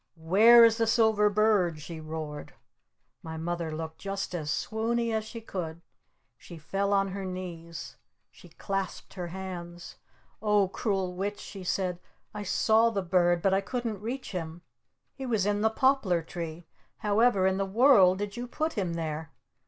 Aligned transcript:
"Where 0.15 0.65
is 0.65 0.77
the 0.77 0.87
Silver 0.87 1.29
Bird?" 1.29 1.79
she 1.79 1.99
roared. 1.99 2.55
My 3.21 3.37
Mother 3.37 3.71
looked 3.71 3.99
just 3.99 4.33
as 4.33 4.49
swoone 4.49 4.97
y 4.97 5.09
as 5.15 5.23
she 5.23 5.41
could. 5.41 5.79
She 6.39 6.57
fell 6.57 6.91
on 6.91 7.09
her 7.09 7.23
knees. 7.23 7.97
She 8.31 8.49
clasped 8.49 9.13
her 9.13 9.27
hands. 9.27 9.97
"Oh, 10.41 10.67
Cruel 10.69 11.13
Witch," 11.13 11.37
she 11.39 11.63
said. 11.63 11.99
"I 12.33 12.41
saw 12.41 12.89
the 12.89 13.03
bird! 13.03 13.43
But 13.43 13.53
I 13.53 13.61
couldn't 13.61 14.01
reach 14.01 14.31
him! 14.31 14.63
He 15.13 15.27
was 15.27 15.45
in 15.45 15.61
the 15.61 15.69
Poplar 15.69 16.23
Tree! 16.23 16.63
However 17.05 17.45
in 17.45 17.57
the 17.57 17.65
world 17.67 18.17
did 18.17 18.35
you 18.35 18.47
put 18.47 18.73
him 18.73 18.95
there? 18.95 19.29